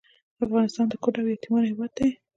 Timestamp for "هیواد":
1.71-1.91